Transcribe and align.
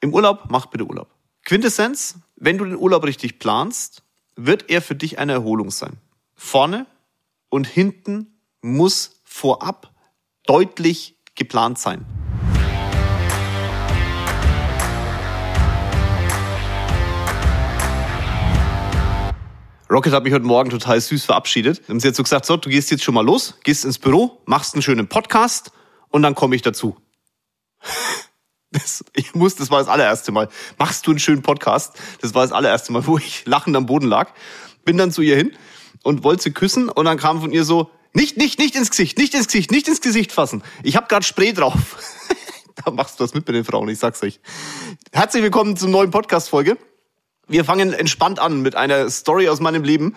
Im 0.00 0.14
Urlaub, 0.14 0.44
mach 0.48 0.66
bitte 0.66 0.84
Urlaub. 0.84 1.08
Quintessenz, 1.44 2.20
wenn 2.36 2.56
du 2.56 2.64
den 2.64 2.76
Urlaub 2.76 3.02
richtig 3.02 3.40
planst, 3.40 4.04
wird 4.36 4.70
er 4.70 4.80
für 4.80 4.94
dich 4.94 5.18
eine 5.18 5.32
Erholung 5.32 5.72
sein. 5.72 5.96
Vorne 6.36 6.86
und 7.48 7.66
hinten 7.66 8.38
muss 8.60 9.20
vorab 9.24 9.92
deutlich 10.46 11.16
geplant 11.34 11.80
sein. 11.80 12.06
Rocket 19.90 20.12
hat 20.12 20.22
mich 20.22 20.32
heute 20.32 20.44
Morgen 20.44 20.70
total 20.70 21.00
süß 21.00 21.24
verabschiedet. 21.24 21.88
Haben 21.88 21.98
sie 21.98 22.06
jetzt 22.06 22.18
so 22.18 22.22
gesagt, 22.22 22.46
so, 22.46 22.56
du 22.56 22.68
gehst 22.68 22.92
jetzt 22.92 23.02
schon 23.02 23.14
mal 23.14 23.24
los, 23.24 23.58
gehst 23.64 23.84
ins 23.84 23.98
Büro, 23.98 24.42
machst 24.44 24.74
einen 24.74 24.82
schönen 24.82 25.08
Podcast 25.08 25.72
und 26.10 26.22
dann 26.22 26.36
komme 26.36 26.54
ich 26.54 26.62
dazu. 26.62 26.96
Das, 28.70 29.02
ich 29.14 29.34
muss, 29.34 29.56
das 29.56 29.70
war 29.70 29.78
das 29.78 29.88
allererste 29.88 30.30
Mal. 30.30 30.48
Machst 30.78 31.06
du 31.06 31.10
einen 31.10 31.18
schönen 31.18 31.42
Podcast? 31.42 31.96
Das 32.20 32.34
war 32.34 32.42
das 32.42 32.52
allererste 32.52 32.92
Mal, 32.92 33.06
wo 33.06 33.16
ich 33.16 33.46
lachend 33.46 33.74
am 33.76 33.86
Boden 33.86 34.06
lag. 34.06 34.32
Bin 34.84 34.98
dann 34.98 35.10
zu 35.10 35.22
ihr 35.22 35.36
hin 35.36 35.52
und 36.02 36.22
wollte 36.22 36.42
sie 36.44 36.50
küssen 36.52 36.90
und 36.90 37.06
dann 37.06 37.18
kam 37.18 37.40
von 37.40 37.50
ihr 37.50 37.64
so, 37.64 37.90
nicht, 38.12 38.36
nicht, 38.36 38.58
nicht 38.58 38.76
ins 38.76 38.90
Gesicht, 38.90 39.16
nicht 39.16 39.34
ins 39.34 39.46
Gesicht, 39.46 39.70
nicht 39.70 39.88
ins 39.88 40.00
Gesicht 40.00 40.32
fassen. 40.32 40.62
Ich 40.82 40.96
habe 40.96 41.06
gerade 41.08 41.24
Spray 41.24 41.54
drauf. 41.54 41.96
da 42.84 42.90
machst 42.90 43.18
du 43.18 43.24
was 43.24 43.32
mit 43.32 43.46
bei 43.46 43.52
den 43.52 43.64
Frauen, 43.64 43.88
ich 43.88 43.98
sag's 43.98 44.22
euch. 44.22 44.38
Herzlich 45.12 45.42
willkommen 45.42 45.76
zur 45.76 45.88
neuen 45.88 46.10
Podcast-Folge. 46.10 46.76
Wir 47.46 47.64
fangen 47.64 47.94
entspannt 47.94 48.38
an 48.38 48.60
mit 48.60 48.74
einer 48.74 49.08
Story 49.08 49.48
aus 49.48 49.60
meinem 49.60 49.82
Leben, 49.82 50.14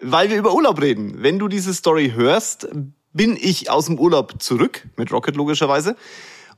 weil 0.00 0.28
wir 0.28 0.38
über 0.38 0.52
Urlaub 0.52 0.80
reden. 0.80 1.22
Wenn 1.22 1.38
du 1.38 1.46
diese 1.46 1.72
Story 1.72 2.12
hörst, 2.16 2.68
bin 3.12 3.36
ich 3.40 3.70
aus 3.70 3.86
dem 3.86 4.00
Urlaub 4.00 4.42
zurück, 4.42 4.88
mit 4.96 5.12
Rocket 5.12 5.36
logischerweise. 5.36 5.96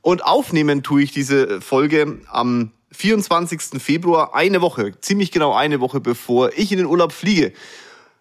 Und 0.05 0.23
aufnehmen 0.23 0.83
tue 0.83 1.01
ich 1.01 1.13
diese 1.13 1.61
Folge 1.61 2.21
am 2.27 2.69
24. 2.91 3.81
Februar, 3.81 4.35
eine 4.35 4.61
Woche, 4.61 4.91
ziemlich 5.01 5.31
genau 5.31 5.55
eine 5.55 5.79
Woche 5.79 5.99
bevor 5.99 6.51
ich 6.55 6.71
in 6.71 6.77
den 6.77 6.85
Urlaub 6.85 7.11
fliege. 7.11 7.53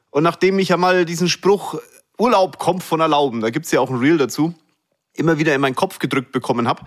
Und 0.08 0.22
nachdem 0.22 0.58
ich 0.58 0.70
ja 0.70 0.78
mal 0.78 1.04
diesen 1.04 1.28
Spruch, 1.28 1.78
Urlaub 2.16 2.58
kommt 2.58 2.82
von 2.82 3.00
Erlauben, 3.00 3.42
da 3.42 3.50
gibt's 3.50 3.70
ja 3.70 3.80
auch 3.80 3.90
ein 3.90 3.98
Reel 3.98 4.16
dazu, 4.16 4.54
immer 5.12 5.38
wieder 5.38 5.54
in 5.54 5.60
meinen 5.60 5.74
Kopf 5.74 5.98
gedrückt 5.98 6.32
bekommen 6.32 6.68
habe, 6.68 6.86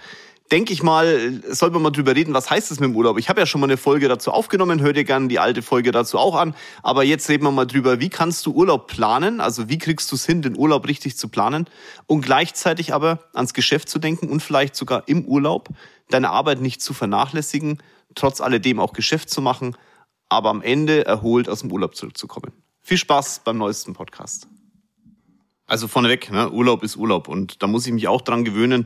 denke 0.52 0.74
ich 0.74 0.84
mal, 0.84 1.42
soll 1.50 1.72
man 1.72 1.82
mal 1.82 1.92
drüber 1.92 2.16
reden, 2.16 2.34
was 2.34 2.50
heißt 2.50 2.72
es 2.72 2.80
mit 2.80 2.90
dem 2.90 2.96
Urlaub? 2.96 3.18
Ich 3.18 3.30
habe 3.30 3.40
ja 3.40 3.46
schon 3.46 3.62
mal 3.62 3.68
eine 3.68 3.78
Folge 3.78 4.08
dazu 4.08 4.32
aufgenommen, 4.32 4.82
hör 4.82 4.94
dir 4.94 5.04
gerne 5.04 5.28
die 5.28 5.40
alte 5.40 5.62
Folge 5.62 5.92
dazu 5.92 6.18
auch 6.18 6.36
an. 6.36 6.56
Aber 6.84 7.04
jetzt 7.04 7.30
reden 7.30 7.44
wir 7.44 7.52
mal 7.52 7.66
drüber, 7.66 8.00
wie 8.00 8.10
kannst 8.10 8.46
du 8.46 8.54
Urlaub 8.54 8.88
planen? 8.88 9.42
Also 9.42 9.70
wie 9.70 9.78
kriegst 9.78 10.12
du 10.12 10.16
es 10.16 10.26
hin, 10.26 10.42
den 10.42 10.58
Urlaub 10.58 10.88
richtig 10.88 11.18
zu 11.18 11.28
planen 11.28 11.66
und 12.06 12.22
gleichzeitig 12.22 12.94
aber 12.94 13.20
ans 13.34 13.54
Geschäft 13.54 13.90
zu 13.90 14.00
denken 14.00 14.30
und 14.30 14.42
vielleicht 14.42 14.76
sogar 14.76 15.04
im 15.08 15.26
Urlaub 15.26 15.70
deine 16.10 16.30
Arbeit 16.30 16.62
nicht 16.62 16.82
zu 16.82 16.94
vernachlässigen, 16.94 17.82
trotz 18.16 18.42
alledem 18.42 18.80
auch 18.80 18.94
Geschäft 18.94 19.30
zu 19.30 19.42
machen, 19.42 19.76
aber 20.30 20.50
am 20.50 20.62
Ende 20.62 21.06
erholt 21.06 21.50
aus 21.50 21.62
dem 21.62 21.72
Urlaub 21.72 21.96
zurückzukommen. 21.96 22.54
Viel 22.82 22.98
Spaß 22.98 23.42
beim 23.44 23.58
neuesten 23.58 23.94
Podcast. 23.94 24.48
Also 25.66 25.90
vorneweg, 25.90 26.32
ne, 26.32 26.50
Urlaub 26.50 26.84
ist 26.84 26.96
Urlaub 26.96 27.28
und 27.28 27.62
da 27.62 27.68
muss 27.68 27.86
ich 27.86 27.92
mich 27.92 28.08
auch 28.08 28.22
dran 28.22 28.46
gewöhnen, 28.46 28.86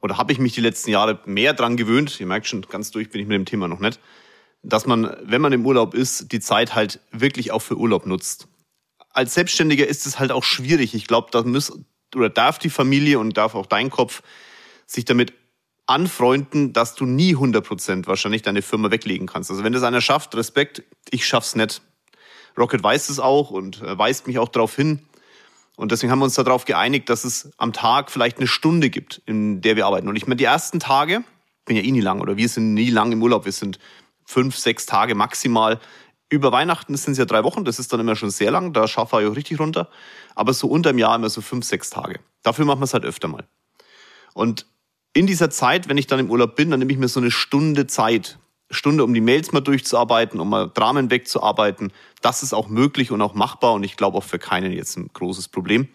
oder 0.00 0.18
habe 0.18 0.32
ich 0.32 0.38
mich 0.38 0.54
die 0.54 0.60
letzten 0.60 0.90
Jahre 0.90 1.20
mehr 1.24 1.54
dran 1.54 1.76
gewöhnt, 1.76 2.18
ihr 2.20 2.26
merkt 2.26 2.46
schon, 2.46 2.62
ganz 2.62 2.90
durch 2.90 3.10
bin 3.10 3.20
ich 3.20 3.26
mit 3.26 3.34
dem 3.34 3.44
Thema 3.44 3.68
noch 3.68 3.80
nicht, 3.80 4.00
dass 4.62 4.86
man, 4.86 5.16
wenn 5.22 5.40
man 5.40 5.52
im 5.52 5.64
Urlaub 5.66 5.94
ist, 5.94 6.32
die 6.32 6.40
Zeit 6.40 6.74
halt 6.74 7.00
wirklich 7.10 7.52
auch 7.52 7.62
für 7.62 7.76
Urlaub 7.76 8.06
nutzt. 8.06 8.48
Als 9.10 9.34
Selbstständiger 9.34 9.86
ist 9.86 10.06
es 10.06 10.18
halt 10.18 10.32
auch 10.32 10.44
schwierig. 10.44 10.94
Ich 10.94 11.06
glaube, 11.06 11.28
da 11.30 11.42
muss 11.42 11.72
oder 12.14 12.30
darf 12.30 12.58
die 12.58 12.70
Familie 12.70 13.18
und 13.18 13.36
darf 13.36 13.54
auch 13.54 13.66
dein 13.66 13.90
Kopf 13.90 14.22
sich 14.86 15.04
damit 15.04 15.34
anfreunden, 15.86 16.72
dass 16.72 16.94
du 16.94 17.06
nie 17.06 17.30
100 17.30 17.66
Prozent 17.66 18.06
wahrscheinlich 18.06 18.42
deine 18.42 18.62
Firma 18.62 18.90
weglegen 18.90 19.26
kannst. 19.26 19.50
Also 19.50 19.64
wenn 19.64 19.72
das 19.72 19.82
einer 19.82 20.00
schafft, 20.00 20.34
Respekt, 20.34 20.82
ich 21.10 21.26
schaff's 21.26 21.54
nicht. 21.54 21.80
Rocket 22.58 22.82
weiß 22.82 23.08
es 23.08 23.18
auch 23.18 23.50
und 23.50 23.82
äh, 23.82 23.96
weist 23.96 24.26
mich 24.26 24.38
auch 24.38 24.48
darauf 24.48 24.74
hin. 24.74 25.00
Und 25.78 25.92
deswegen 25.92 26.10
haben 26.10 26.18
wir 26.18 26.24
uns 26.24 26.34
darauf 26.34 26.64
geeinigt, 26.64 27.08
dass 27.08 27.22
es 27.22 27.52
am 27.56 27.72
Tag 27.72 28.10
vielleicht 28.10 28.38
eine 28.38 28.48
Stunde 28.48 28.90
gibt, 28.90 29.22
in 29.26 29.60
der 29.60 29.76
wir 29.76 29.86
arbeiten. 29.86 30.08
Und 30.08 30.16
ich 30.16 30.26
meine, 30.26 30.34
die 30.34 30.44
ersten 30.44 30.80
Tage, 30.80 31.22
bin 31.66 31.76
ja 31.76 31.84
eh 31.84 31.92
nie 31.92 32.00
lang 32.00 32.20
oder 32.20 32.36
wir 32.36 32.48
sind 32.48 32.74
nie 32.74 32.90
lang 32.90 33.12
im 33.12 33.22
Urlaub, 33.22 33.44
wir 33.44 33.52
sind 33.52 33.78
fünf, 34.24 34.56
sechs 34.56 34.86
Tage 34.86 35.14
maximal. 35.14 35.78
Über 36.30 36.50
Weihnachten 36.50 36.96
sind 36.96 37.12
es 37.12 37.18
ja 37.18 37.26
drei 37.26 37.44
Wochen, 37.44 37.64
das 37.64 37.78
ist 37.78 37.92
dann 37.92 38.00
immer 38.00 38.16
schon 38.16 38.30
sehr 38.30 38.50
lang, 38.50 38.72
da 38.72 38.88
schaffe 38.88 39.22
ich 39.22 39.28
auch 39.28 39.36
richtig 39.36 39.60
runter. 39.60 39.88
Aber 40.34 40.52
so 40.52 40.66
unter 40.66 40.92
dem 40.92 40.98
Jahr 40.98 41.14
immer 41.14 41.30
so 41.30 41.42
fünf, 41.42 41.64
sechs 41.64 41.90
Tage. 41.90 42.18
Dafür 42.42 42.64
machen 42.64 42.80
wir 42.80 42.84
es 42.84 42.92
halt 42.92 43.04
öfter 43.04 43.28
mal. 43.28 43.46
Und 44.34 44.66
in 45.12 45.28
dieser 45.28 45.48
Zeit, 45.48 45.88
wenn 45.88 45.96
ich 45.96 46.08
dann 46.08 46.18
im 46.18 46.28
Urlaub 46.28 46.56
bin, 46.56 46.72
dann 46.72 46.80
nehme 46.80 46.90
ich 46.90 46.98
mir 46.98 47.06
so 47.06 47.20
eine 47.20 47.30
Stunde 47.30 47.86
Zeit, 47.86 48.40
Stunde, 48.70 49.04
um 49.04 49.14
die 49.14 49.20
Mails 49.20 49.52
mal 49.52 49.60
durchzuarbeiten, 49.60 50.40
um 50.40 50.50
mal 50.50 50.70
Dramen 50.72 51.10
wegzuarbeiten. 51.10 51.92
Das 52.20 52.42
ist 52.42 52.52
auch 52.52 52.68
möglich 52.68 53.10
und 53.10 53.22
auch 53.22 53.34
machbar 53.34 53.72
und 53.74 53.82
ich 53.82 53.96
glaube 53.96 54.18
auch 54.18 54.24
für 54.24 54.38
keinen 54.38 54.72
jetzt 54.72 54.96
ein 54.96 55.10
großes 55.12 55.48
Problem. 55.48 55.88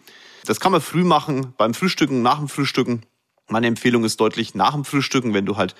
Das 0.46 0.60
kann 0.60 0.72
man 0.72 0.80
früh 0.80 1.04
machen, 1.04 1.54
beim 1.56 1.74
Frühstücken, 1.74 2.22
nach 2.22 2.38
dem 2.38 2.48
Frühstücken. 2.48 3.02
Meine 3.48 3.66
Empfehlung 3.66 4.04
ist 4.04 4.20
deutlich 4.20 4.54
nach 4.54 4.72
dem 4.72 4.84
Frühstücken, 4.84 5.34
wenn 5.34 5.46
du 5.46 5.56
halt 5.56 5.74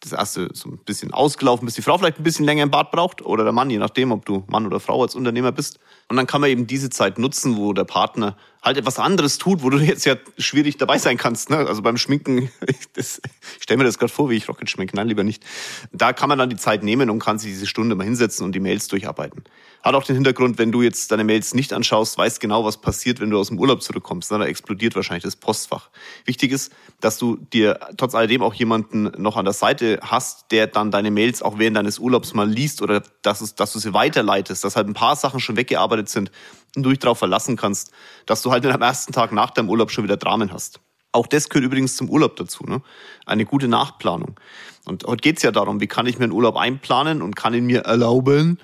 das 0.00 0.12
erste 0.12 0.50
so 0.52 0.70
ein 0.70 0.78
bisschen 0.84 1.12
ausgelaufen 1.12 1.64
bist, 1.64 1.76
die 1.76 1.82
Frau 1.82 1.98
vielleicht 1.98 2.18
ein 2.18 2.22
bisschen 2.22 2.44
länger 2.44 2.62
im 2.62 2.70
Bad 2.70 2.90
braucht 2.90 3.24
oder 3.24 3.44
der 3.44 3.52
Mann, 3.52 3.70
je 3.70 3.78
nachdem, 3.78 4.12
ob 4.12 4.24
du 4.24 4.44
Mann 4.48 4.66
oder 4.66 4.80
Frau 4.80 5.02
als 5.02 5.14
Unternehmer 5.14 5.52
bist. 5.52 5.80
Und 6.08 6.16
dann 6.16 6.26
kann 6.26 6.40
man 6.40 6.50
eben 6.50 6.66
diese 6.66 6.88
Zeit 6.88 7.18
nutzen, 7.18 7.56
wo 7.56 7.72
der 7.72 7.84
Partner 7.84 8.36
halt 8.62 8.76
etwas 8.76 8.98
anderes 8.98 9.38
tut, 9.38 9.62
wo 9.62 9.70
du 9.70 9.78
jetzt 9.78 10.04
ja 10.04 10.16
schwierig 10.36 10.76
dabei 10.76 10.98
sein 10.98 11.16
kannst. 11.16 11.50
Ne? 11.50 11.58
Also 11.58 11.82
beim 11.82 11.96
Schminken, 11.96 12.50
das, 12.94 13.20
ich 13.56 13.62
stelle 13.62 13.78
mir 13.78 13.84
das 13.84 13.98
gerade 13.98 14.12
vor, 14.12 14.30
wie 14.30 14.36
ich 14.36 14.48
Rocket 14.48 14.68
schminke, 14.68 14.96
nein, 14.96 15.08
lieber 15.08 15.24
nicht. 15.24 15.44
Da 15.92 16.12
kann 16.12 16.28
man 16.28 16.38
dann 16.38 16.50
die 16.50 16.56
Zeit 16.56 16.82
nehmen 16.82 17.10
und 17.10 17.18
kann 17.18 17.38
sich 17.38 17.52
diese 17.52 17.66
Stunde 17.66 17.94
mal 17.94 18.04
hinsetzen 18.04 18.44
und 18.44 18.52
die 18.52 18.60
Mails 18.60 18.88
durcharbeiten. 18.88 19.44
Hat 19.82 19.94
auch 19.94 20.02
den 20.02 20.16
Hintergrund, 20.16 20.58
wenn 20.58 20.72
du 20.72 20.82
jetzt 20.82 21.12
deine 21.12 21.24
Mails 21.24 21.54
nicht 21.54 21.72
anschaust, 21.72 22.18
weißt 22.18 22.40
genau, 22.40 22.64
was 22.64 22.78
passiert, 22.78 23.20
wenn 23.20 23.30
du 23.30 23.38
aus 23.38 23.48
dem 23.48 23.58
Urlaub 23.58 23.82
zurückkommst. 23.82 24.30
Da 24.30 24.44
explodiert 24.44 24.96
wahrscheinlich 24.96 25.22
das 25.22 25.36
Postfach. 25.36 25.90
Wichtig 26.24 26.50
ist, 26.50 26.72
dass 27.00 27.16
du 27.16 27.36
dir 27.36 27.78
trotz 27.96 28.14
alledem 28.14 28.42
auch 28.42 28.54
jemanden 28.54 29.04
noch 29.22 29.36
an 29.36 29.44
der 29.44 29.54
Seite 29.54 30.00
hast, 30.02 30.50
der 30.50 30.66
dann 30.66 30.90
deine 30.90 31.12
Mails 31.12 31.42
auch 31.42 31.58
während 31.58 31.76
deines 31.76 32.00
Urlaubs 32.00 32.34
mal 32.34 32.48
liest 32.48 32.82
oder 32.82 33.02
dass, 33.22 33.40
es, 33.40 33.54
dass 33.54 33.72
du 33.72 33.78
sie 33.78 33.94
weiterleitest, 33.94 34.64
dass 34.64 34.74
halt 34.74 34.88
ein 34.88 34.94
paar 34.94 35.14
Sachen 35.14 35.38
schon 35.38 35.56
weggearbeitet 35.56 35.97
sind 36.06 36.30
und 36.76 36.82
du 36.82 36.90
dich 36.90 36.98
darauf 36.98 37.18
verlassen 37.18 37.56
kannst, 37.56 37.92
dass 38.26 38.42
du 38.42 38.52
halt 38.52 38.64
am 38.66 38.82
ersten 38.82 39.12
Tag 39.12 39.32
nach 39.32 39.50
deinem 39.50 39.70
Urlaub 39.70 39.90
schon 39.90 40.04
wieder 40.04 40.16
Dramen 40.16 40.52
hast. 40.52 40.80
Auch 41.12 41.26
das 41.26 41.48
gehört 41.48 41.64
übrigens 41.64 41.96
zum 41.96 42.10
Urlaub 42.10 42.36
dazu, 42.36 42.64
ne? 42.64 42.82
Eine 43.24 43.46
gute 43.46 43.66
Nachplanung. 43.66 44.38
Und 44.84 45.04
heute 45.04 45.22
geht's 45.22 45.42
ja 45.42 45.50
darum, 45.50 45.80
wie 45.80 45.86
kann 45.86 46.06
ich 46.06 46.18
mir 46.18 46.24
einen 46.24 46.32
Urlaub 46.32 46.56
einplanen 46.56 47.22
und 47.22 47.34
kann 47.34 47.54
ihn 47.54 47.66
mir 47.66 47.80
erlauben, 47.80 48.58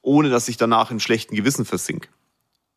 ohne 0.00 0.30
dass 0.30 0.48
ich 0.48 0.56
danach 0.56 0.90
in 0.90 1.00
schlechten 1.00 1.36
Gewissen 1.36 1.64
versink. 1.64 2.08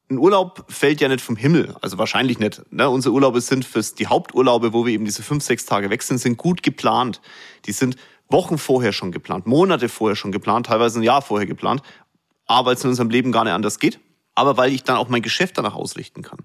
Ein 0.10 0.20
Urlaub 0.20 0.66
fällt 0.70 1.02
ja 1.02 1.10
nicht 1.10 1.22
vom 1.22 1.36
Himmel, 1.36 1.76
also 1.82 1.98
wahrscheinlich 1.98 2.40
nicht. 2.40 2.62
Ne? 2.72 2.90
Unsere 2.90 3.14
Urlaube 3.14 3.42
sind 3.42 3.66
fürs 3.66 3.94
die 3.94 4.08
Haupturlaube, 4.08 4.72
wo 4.72 4.86
wir 4.86 4.94
eben 4.94 5.04
diese 5.04 5.22
fünf, 5.22 5.44
sechs 5.44 5.66
Tage 5.66 5.90
weg 5.90 6.02
sind, 6.02 6.18
sind 6.18 6.38
gut 6.38 6.64
geplant. 6.64 7.22
Die 7.66 7.74
sind 7.74 7.98
Wochen 8.30 8.58
vorher 8.58 8.94
schon 8.94 9.12
geplant, 9.12 9.48
Monate 9.48 9.90
vorher 9.90 10.16
schon 10.16 10.32
geplant, 10.32 10.66
teilweise 10.68 11.00
ein 11.00 11.04
Jahr 11.04 11.22
vorher 11.22 11.48
geplant, 11.48 11.82
aber 12.48 12.68
weil 12.68 12.76
es 12.76 12.84
in 12.84 12.90
unserem 12.90 13.10
Leben 13.10 13.32
gar 13.32 13.44
nicht 13.44 13.54
anders 13.54 13.80
geht, 13.80 14.00
aber 14.36 14.58
weil 14.58 14.72
ich 14.72 14.84
dann 14.84 14.98
auch 14.98 15.10
mein 15.10 15.22
Geschäft 15.22 15.58
danach 15.58 15.76
ausrichten 15.76 16.22
kann. 16.22 16.40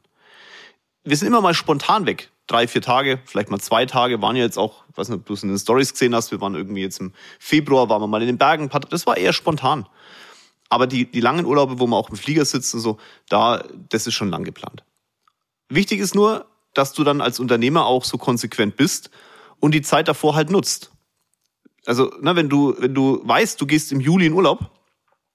Wir 1.05 1.17
sind 1.17 1.29
immer 1.29 1.41
mal 1.41 1.55
spontan 1.55 2.07
weg. 2.07 2.31
Drei, 2.47 2.69
vier 2.69 2.83
Tage, 2.83 3.21
vielleicht 3.25 3.51
mal 3.51 3.61
zwei 3.61 3.87
Tage, 3.87 4.21
waren 4.21 4.37
ja 4.37 4.45
jetzt 4.45 4.59
auch, 4.59 4.85
weiß 4.95 5.09
nicht, 5.09 5.19
ob 5.19 5.27
du 5.27 5.33
es 5.33 5.43
in 5.43 5.49
den 5.49 5.59
Stories 5.59 5.93
gesehen 5.93 6.15
hast, 6.15 6.31
wir 6.31 6.41
waren 6.41 6.55
irgendwie 6.55 6.83
jetzt 6.83 7.01
im 7.01 7.13
Februar, 7.39 7.89
waren 7.89 8.03
wir 8.03 8.07
mal 8.09 8.21
in 8.21 8.27
den 8.27 8.39
Bergen, 8.39 8.69
das 8.91 9.07
war 9.07 9.17
eher 9.17 9.33
spontan. 9.33 9.87
Aber 10.69 10.87
die, 10.87 11.11
die 11.11 11.21
langen 11.21 11.45
Urlaube, 11.45 11.79
wo 11.79 11.87
man 11.87 11.99
auch 11.99 12.11
im 12.11 12.17
Flieger 12.17 12.45
sitzt 12.45 12.75
und 12.75 12.81
so, 12.81 12.99
da, 13.29 13.65
das 13.89 14.07
ist 14.07 14.15
schon 14.15 14.31
lang 14.31 14.45
geplant. 14.45 14.85
Wichtig 15.69 16.01
ist 16.01 16.15
nur, 16.15 16.47
dass 16.75 16.93
du 16.93 17.05
dann 17.05 17.21
als 17.21 17.41
Unternehmer 17.41 17.87
auch 17.87 18.05
so 18.05 18.19
konsequent 18.19 18.77
bist 18.77 19.11
und 19.61 19.73
die 19.73 19.83
Zeit 19.83 20.09
davor 20.09 20.35
halt 20.35 20.51
nutzt. 20.51 20.91
Also, 21.85 22.13
na, 22.21 22.37
wenn 22.37 22.49
du, 22.49 22.75
wenn 22.79 22.95
du 22.95 23.21
weißt, 23.25 23.61
du 23.61 23.67
gehst 23.67 23.93
im 23.93 24.01
Juli 24.01 24.27
in 24.27 24.33
Urlaub 24.33 24.71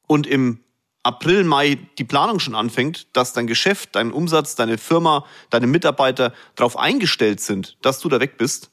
und 0.07 0.27
im 0.27 0.59
April, 1.07 1.45
Mai 1.45 1.79
die 1.97 2.03
Planung 2.03 2.39
schon 2.39 2.53
anfängt, 2.53 3.07
dass 3.15 3.31
dein 3.31 3.47
Geschäft, 3.47 3.95
dein 3.95 4.11
Umsatz, 4.11 4.55
deine 4.55 4.77
Firma, 4.77 5.25
deine 5.49 5.65
Mitarbeiter 5.65 6.33
darauf 6.55 6.77
eingestellt 6.77 7.39
sind, 7.39 7.77
dass 7.81 7.99
du 7.99 8.09
da 8.09 8.19
weg 8.19 8.37
bist, 8.37 8.71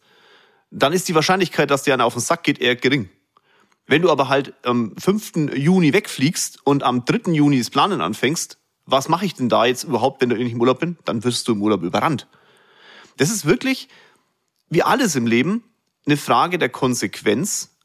dann 0.72 0.92
ist 0.92 1.08
die 1.08 1.14
Wahrscheinlichkeit, 1.14 1.70
dass 1.70 1.84
dir 1.84 1.94
einer 1.94 2.04
auf 2.04 2.14
den 2.14 2.20
Sack 2.20 2.42
geht, 2.42 2.58
eher 2.58 2.74
gering. 2.74 3.08
Wenn 3.86 4.02
du 4.02 4.10
aber 4.10 4.28
halt 4.28 4.52
am 4.64 4.96
5. 4.96 5.54
Juni 5.54 5.92
wegfliegst 5.92 6.58
und 6.64 6.82
am 6.82 7.04
3. 7.04 7.30
Juni 7.32 7.58
das 7.58 7.70
Planen 7.70 8.00
anfängst, 8.00 8.58
was 8.84 9.08
mache 9.08 9.26
ich 9.26 9.34
denn 9.34 9.48
da 9.48 9.64
jetzt 9.64 9.84
überhaupt, 9.84 10.20
wenn 10.20 10.30
du 10.30 10.36
nicht 10.36 10.52
im 10.52 10.60
Urlaub 10.60 10.80
bin? 10.80 10.98
Dann 11.04 11.22
wirst 11.22 11.46
du 11.46 11.52
im 11.52 11.62
Urlaub 11.62 11.82
überrannt. 11.82 12.26
Das 13.16 13.30
ist 13.30 13.46
wirklich, 13.46 13.88
wie 14.68 14.82
alles 14.82 15.14
im 15.14 15.28
Leben, 15.28 15.62
eine 16.04 16.16
Frage 16.16 16.58
der 16.58 16.68
Konsequenz 16.68 17.76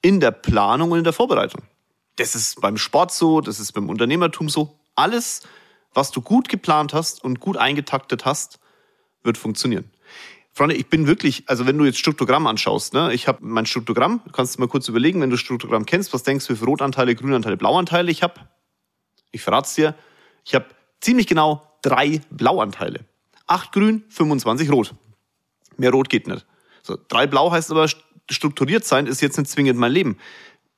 in 0.00 0.20
der 0.20 0.30
Planung 0.30 0.92
und 0.92 0.98
in 0.98 1.04
der 1.04 1.12
Vorbereitung. 1.12 1.62
Das 2.20 2.34
ist 2.34 2.60
beim 2.60 2.76
Sport 2.76 3.12
so, 3.12 3.40
das 3.40 3.58
ist 3.60 3.72
beim 3.72 3.88
Unternehmertum 3.88 4.50
so. 4.50 4.78
Alles, 4.94 5.40
was 5.94 6.10
du 6.10 6.20
gut 6.20 6.50
geplant 6.50 6.92
hast 6.92 7.24
und 7.24 7.40
gut 7.40 7.56
eingetaktet 7.56 8.26
hast, 8.26 8.60
wird 9.22 9.38
funktionieren. 9.38 9.90
Freunde, 10.52 10.74
ich 10.74 10.88
bin 10.88 11.06
wirklich, 11.06 11.44
also 11.48 11.66
wenn 11.66 11.78
du 11.78 11.86
jetzt 11.86 11.98
Struktogramm 11.98 12.46
anschaust, 12.46 12.92
ne, 12.92 13.14
ich 13.14 13.26
habe 13.26 13.38
mein 13.40 13.64
Struktogramm, 13.64 14.20
kannst 14.34 14.56
du 14.56 14.60
mal 14.60 14.68
kurz 14.68 14.86
überlegen, 14.86 15.22
wenn 15.22 15.30
du 15.30 15.38
Struktogramm 15.38 15.86
kennst, 15.86 16.12
was 16.12 16.22
denkst 16.22 16.46
du, 16.46 16.52
wie 16.52 16.58
viele 16.58 16.66
Rotanteile, 16.66 17.14
Grünanteile, 17.14 17.56
Blauanteile 17.56 18.10
ich 18.10 18.22
habe? 18.22 18.34
Ich 19.30 19.40
verrate 19.40 19.74
dir, 19.74 19.94
ich 20.44 20.54
habe 20.54 20.66
ziemlich 21.00 21.26
genau 21.26 21.66
drei 21.80 22.20
Blauanteile. 22.28 23.06
Acht 23.46 23.72
grün, 23.72 24.04
25 24.10 24.70
rot. 24.70 24.94
Mehr 25.78 25.90
rot 25.90 26.10
geht 26.10 26.26
nicht. 26.26 26.44
So, 26.82 26.98
drei 27.08 27.26
blau 27.26 27.50
heißt 27.50 27.70
aber, 27.70 27.88
strukturiert 28.30 28.84
sein 28.84 29.06
ist 29.06 29.20
jetzt 29.20 29.38
nicht 29.38 29.50
zwingend 29.50 29.78
mein 29.78 29.92
Leben. 29.92 30.18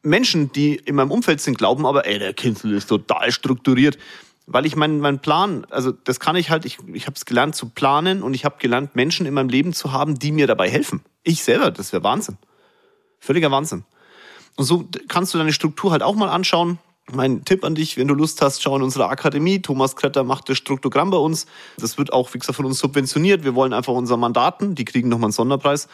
Menschen, 0.02 0.52
die 0.52 0.74
in 0.74 0.96
meinem 0.96 1.10
Umfeld 1.10 1.40
sind, 1.40 1.58
glauben 1.58 1.86
aber, 1.86 2.06
ey, 2.06 2.18
der 2.18 2.34
Kinzel 2.34 2.72
ist 2.74 2.88
total 2.88 3.30
strukturiert 3.32 3.98
weil 4.46 4.66
ich 4.66 4.76
meinen 4.76 5.00
mein 5.00 5.20
Plan, 5.20 5.66
also 5.70 5.92
das 5.92 6.20
kann 6.20 6.36
ich 6.36 6.50
halt, 6.50 6.64
ich, 6.64 6.78
ich 6.92 7.06
habe 7.06 7.14
es 7.14 7.24
gelernt 7.24 7.54
zu 7.54 7.68
planen 7.68 8.22
und 8.22 8.34
ich 8.34 8.44
habe 8.44 8.56
gelernt, 8.58 8.96
Menschen 8.96 9.26
in 9.26 9.34
meinem 9.34 9.48
Leben 9.48 9.72
zu 9.72 9.92
haben, 9.92 10.18
die 10.18 10.32
mir 10.32 10.46
dabei 10.46 10.68
helfen. 10.68 11.02
Ich 11.22 11.44
selber, 11.44 11.70
das 11.70 11.92
wäre 11.92 12.02
Wahnsinn. 12.02 12.38
Völliger 13.20 13.50
Wahnsinn. 13.50 13.84
Und 14.56 14.64
so 14.64 14.88
kannst 15.08 15.32
du 15.32 15.38
deine 15.38 15.52
Struktur 15.52 15.92
halt 15.92 16.02
auch 16.02 16.14
mal 16.14 16.28
anschauen. 16.28 16.78
Mein 17.10 17.44
Tipp 17.44 17.64
an 17.64 17.74
dich, 17.74 17.96
wenn 17.96 18.08
du 18.08 18.14
Lust 18.14 18.42
hast, 18.42 18.62
schau 18.62 18.76
in 18.76 18.82
unsere 18.82 19.08
Akademie. 19.08 19.62
Thomas 19.62 19.96
Kretter 19.96 20.24
macht 20.24 20.48
das 20.48 20.58
Struktogramm 20.58 21.10
bei 21.10 21.16
uns. 21.16 21.46
Das 21.78 21.98
wird 21.98 22.12
auch, 22.12 22.32
wie 22.34 22.38
gesagt, 22.38 22.56
von 22.56 22.66
uns 22.66 22.78
subventioniert. 22.78 23.44
Wir 23.44 23.54
wollen 23.54 23.72
einfach 23.72 23.92
unseren 23.92 24.20
Mandaten, 24.20 24.74
die 24.74 24.84
kriegen 24.84 25.08
nochmal 25.08 25.26
einen 25.26 25.32
Sonderpreis. 25.32 25.88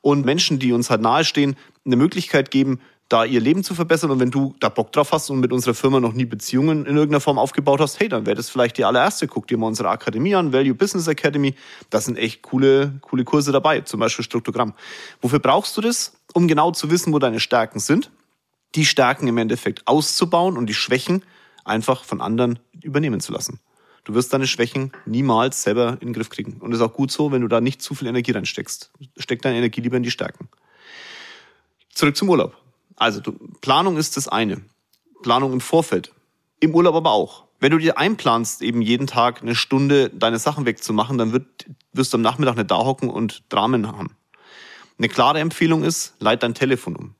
Und 0.00 0.24
Menschen, 0.24 0.58
die 0.58 0.72
uns 0.72 0.90
halt 0.90 1.00
nahestehen, 1.00 1.56
eine 1.84 1.96
Möglichkeit 1.96 2.50
geben, 2.50 2.80
da 3.08 3.24
ihr 3.24 3.40
Leben 3.40 3.62
zu 3.62 3.74
verbessern. 3.74 4.10
Und 4.10 4.20
wenn 4.20 4.30
du 4.30 4.54
da 4.60 4.68
Bock 4.68 4.92
drauf 4.92 5.12
hast 5.12 5.30
und 5.30 5.40
mit 5.40 5.52
unserer 5.52 5.74
Firma 5.74 6.00
noch 6.00 6.12
nie 6.12 6.24
Beziehungen 6.24 6.86
in 6.86 6.96
irgendeiner 6.96 7.20
Form 7.20 7.38
aufgebaut 7.38 7.80
hast, 7.80 8.00
hey, 8.00 8.08
dann 8.08 8.26
wäre 8.26 8.36
das 8.36 8.48
vielleicht 8.48 8.78
die 8.78 8.84
allererste. 8.84 9.28
Guck 9.28 9.46
dir 9.46 9.58
mal 9.58 9.66
unsere 9.66 9.88
Akademie 9.88 10.34
an, 10.34 10.52
Value 10.52 10.74
Business 10.74 11.06
Academy. 11.06 11.54
Da 11.90 12.00
sind 12.00 12.16
echt 12.16 12.42
coole, 12.42 12.94
coole 13.02 13.24
Kurse 13.24 13.52
dabei, 13.52 13.82
zum 13.82 14.00
Beispiel 14.00 14.24
Struktogramm. 14.24 14.74
Wofür 15.20 15.38
brauchst 15.38 15.76
du 15.76 15.80
das? 15.80 16.14
Um 16.32 16.48
genau 16.48 16.70
zu 16.72 16.90
wissen, 16.90 17.12
wo 17.12 17.18
deine 17.18 17.40
Stärken 17.40 17.78
sind, 17.78 18.10
die 18.74 18.84
Stärken 18.84 19.28
im 19.28 19.38
Endeffekt 19.38 19.86
auszubauen 19.86 20.56
und 20.56 20.66
die 20.66 20.74
Schwächen 20.74 21.22
einfach 21.64 22.04
von 22.04 22.20
anderen 22.20 22.58
übernehmen 22.82 23.20
zu 23.20 23.32
lassen. 23.32 23.60
Du 24.04 24.14
wirst 24.14 24.32
deine 24.32 24.46
Schwächen 24.46 24.92
niemals 25.06 25.62
selber 25.62 25.92
in 26.00 26.08
den 26.08 26.12
Griff 26.12 26.28
kriegen. 26.28 26.60
Und 26.60 26.70
das 26.70 26.80
ist 26.80 26.86
auch 26.86 26.92
gut 26.92 27.10
so, 27.10 27.32
wenn 27.32 27.40
du 27.40 27.48
da 27.48 27.60
nicht 27.60 27.80
zu 27.80 27.94
viel 27.94 28.06
Energie 28.06 28.32
reinsteckst. 28.32 28.90
Steck 29.16 29.40
deine 29.40 29.56
Energie 29.56 29.80
lieber 29.80 29.96
in 29.96 30.02
die 30.02 30.10
Stärken. 30.10 30.48
Zurück 31.94 32.16
zum 32.16 32.28
Urlaub. 32.28 32.63
Also 32.96 33.20
du, 33.20 33.32
Planung 33.60 33.96
ist 33.96 34.16
das 34.16 34.28
eine. 34.28 34.62
Planung 35.22 35.52
im 35.52 35.60
Vorfeld. 35.60 36.12
Im 36.60 36.74
Urlaub 36.74 36.94
aber 36.94 37.12
auch. 37.12 37.44
Wenn 37.60 37.70
du 37.70 37.78
dir 37.78 37.98
einplanst, 37.98 38.62
eben 38.62 38.82
jeden 38.82 39.06
Tag 39.06 39.42
eine 39.42 39.54
Stunde 39.54 40.10
deine 40.10 40.38
Sachen 40.38 40.66
wegzumachen, 40.66 41.18
dann 41.18 41.32
wird, 41.32 41.66
wirst 41.92 42.12
du 42.12 42.18
am 42.18 42.22
Nachmittag 42.22 42.56
nicht 42.56 42.70
da 42.70 42.78
hocken 42.78 43.08
und 43.08 43.42
Dramen 43.48 43.86
haben. 43.86 44.16
Eine 44.98 45.08
klare 45.08 45.40
Empfehlung 45.40 45.82
ist, 45.82 46.14
leite 46.20 46.40
dein 46.40 46.54
Telefon 46.54 46.96
um. 46.96 47.14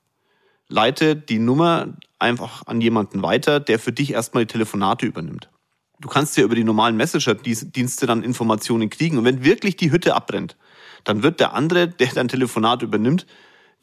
Leite 0.68 1.16
die 1.16 1.38
Nummer 1.38 1.94
einfach 2.18 2.66
an 2.66 2.80
jemanden 2.80 3.22
weiter, 3.22 3.60
der 3.60 3.78
für 3.78 3.92
dich 3.92 4.12
erstmal 4.12 4.44
die 4.44 4.52
Telefonate 4.52 5.06
übernimmt. 5.06 5.48
Du 6.00 6.08
kannst 6.08 6.36
ja 6.36 6.44
über 6.44 6.54
die 6.54 6.64
normalen 6.64 6.96
Messenger-Dienste 6.96 8.06
dann 8.06 8.22
Informationen 8.22 8.90
kriegen. 8.90 9.18
Und 9.18 9.24
wenn 9.24 9.44
wirklich 9.44 9.76
die 9.76 9.90
Hütte 9.90 10.14
abbrennt, 10.14 10.56
dann 11.04 11.22
wird 11.22 11.40
der 11.40 11.54
andere, 11.54 11.88
der 11.88 12.08
dein 12.08 12.28
Telefonat 12.28 12.82
übernimmt, 12.82 13.26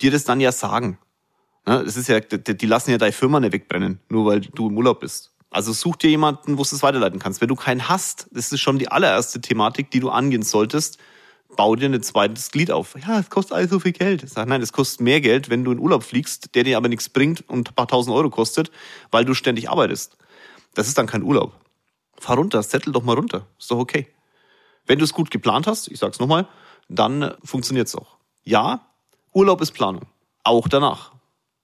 dir 0.01 0.11
das 0.11 0.23
dann 0.25 0.39
ja 0.39 0.51
sagen. 0.51 0.97
Ne? 1.65 1.83
Das 1.83 1.97
ist 1.97 2.07
ja, 2.07 2.19
die 2.19 2.65
lassen 2.65 2.91
ja 2.91 2.97
deine 2.97 3.11
Firma 3.11 3.39
nicht 3.39 3.53
wegbrennen, 3.53 3.99
nur 4.09 4.25
weil 4.25 4.41
du 4.41 4.69
im 4.69 4.77
Urlaub 4.77 4.99
bist. 4.99 5.31
Also 5.49 5.73
such 5.73 5.97
dir 5.97 6.09
jemanden, 6.09 6.53
wo 6.57 6.63
du 6.63 6.75
es 6.75 6.81
weiterleiten 6.81 7.19
kannst. 7.19 7.41
Wenn 7.41 7.49
du 7.49 7.55
keinen 7.55 7.89
hast, 7.89 8.27
das 8.31 8.51
ist 8.51 8.61
schon 8.61 8.79
die 8.79 8.89
allererste 8.89 9.41
Thematik, 9.41 9.91
die 9.91 9.99
du 9.99 10.09
angehen 10.09 10.43
solltest, 10.43 10.97
bau 11.57 11.75
dir 11.75 11.89
ein 11.89 12.01
zweites 12.01 12.51
Glied 12.51 12.71
auf. 12.71 12.95
Ja, 13.05 13.19
es 13.19 13.29
kostet 13.29 13.57
alles 13.57 13.69
so 13.69 13.79
viel 13.81 13.91
Geld. 13.91 14.27
Sag, 14.29 14.47
nein, 14.47 14.61
es 14.61 14.71
kostet 14.71 15.01
mehr 15.01 15.19
Geld, 15.19 15.49
wenn 15.49 15.65
du 15.65 15.73
in 15.73 15.79
Urlaub 15.79 16.03
fliegst, 16.03 16.55
der 16.55 16.63
dir 16.63 16.77
aber 16.77 16.87
nichts 16.87 17.09
bringt 17.09 17.47
und 17.49 17.69
ein 17.69 17.75
paar 17.75 17.87
tausend 17.87 18.15
Euro 18.15 18.29
kostet, 18.29 18.71
weil 19.11 19.25
du 19.25 19.33
ständig 19.33 19.69
arbeitest. 19.69 20.17
Das 20.73 20.87
ist 20.87 20.97
dann 20.97 21.07
kein 21.07 21.23
Urlaub. 21.23 21.53
Fahr 22.17 22.37
runter, 22.37 22.63
settle 22.63 22.93
doch 22.93 23.03
mal 23.03 23.15
runter. 23.15 23.45
Ist 23.59 23.69
doch 23.71 23.77
okay. 23.77 24.07
Wenn 24.85 24.99
du 24.99 25.05
es 25.05 25.13
gut 25.13 25.31
geplant 25.31 25.67
hast, 25.67 25.89
ich 25.89 25.99
sag's 25.99 26.19
nochmal, 26.19 26.47
dann 26.87 27.35
funktioniert's 27.43 27.95
auch. 27.95 28.17
Ja, 28.43 28.87
Urlaub 29.33 29.61
ist 29.61 29.71
Planung. 29.71 30.03
Auch 30.43 30.67
danach. 30.69 31.11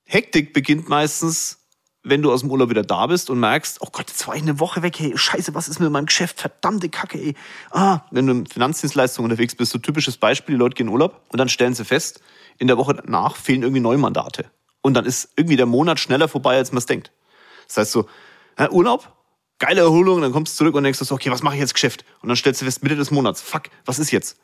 Hektik 0.10 0.54
beginnt 0.54 0.88
meistens, 0.88 1.60
wenn 2.02 2.22
du 2.22 2.32
aus 2.32 2.40
dem 2.40 2.50
Urlaub 2.50 2.70
wieder 2.70 2.84
da 2.84 3.08
bist 3.08 3.30
und 3.30 3.42
merkst, 3.42 3.82
oh 3.82 3.90
Gott, 3.92 4.10
jetzt 4.10 4.26
war 4.26 4.36
ich 4.36 4.42
eine 4.42 4.58
Woche 4.62 4.82
weg, 4.82 4.98
hey, 4.98 5.18
scheiße, 5.18 5.54
was 5.54 5.68
ist 5.68 5.80
mit 5.80 5.92
meinem 5.92 6.06
Geschäft? 6.06 6.40
Verdammte 6.40 6.88
Kacke, 6.88 7.20
ey. 7.20 7.36
Ah, 7.72 8.06
wenn 8.12 8.26
du 8.26 8.32
in 8.32 8.46
Finanzdienstleistungen 8.46 9.30
unterwegs 9.30 9.54
bist, 9.54 9.74
so 9.74 9.80
typisches 9.80 10.16
Beispiel, 10.16 10.56
die 10.56 10.60
Leute 10.60 10.76
gehen 10.76 10.88
in 10.88 10.94
Urlaub 10.94 11.22
und 11.28 11.38
dann 11.38 11.50
stellen 11.50 11.74
sie 11.74 11.84
fest, 11.84 12.22
in 12.58 12.68
der 12.68 12.78
Woche 12.78 12.94
danach 12.94 13.36
fehlen 13.36 13.64
irgendwie 13.64 13.82
Neumandate. 13.82 14.46
Und 14.82 14.94
dann 14.94 15.04
ist 15.04 15.30
irgendwie 15.36 15.58
der 15.58 15.66
Monat 15.66 16.00
schneller 16.00 16.30
vorbei, 16.30 16.56
als 16.56 16.72
man 16.72 16.78
es 16.78 16.86
denkt. 16.86 17.12
Das 17.68 17.76
heißt 17.76 17.92
so, 17.92 18.08
ja, 18.58 18.72
Urlaub, 18.72 19.12
geile 19.60 19.82
Erholung, 19.82 20.22
dann 20.22 20.32
kommst 20.32 20.54
du 20.54 20.58
zurück 20.60 20.76
und 20.76 20.84
denkst 20.86 21.00
so, 21.00 21.14
okay, 21.14 21.32
was 21.32 21.44
mache 21.44 21.56
ich 21.56 21.60
jetzt 21.60 21.74
Geschäft? 21.74 22.06
Und 22.22 22.30
dann 22.30 22.38
stellst 22.38 22.62
du 22.62 22.66
fest, 22.66 22.82
Mitte 22.82 22.96
des 22.96 23.12
Monats, 23.12 23.42
fuck, 23.42 23.64
was 23.84 24.00
ist 24.00 24.12
jetzt? 24.12 24.40